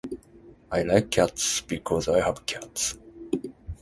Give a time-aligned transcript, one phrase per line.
[0.71, 1.61] I like cats.
[1.61, 2.95] Because I have cats.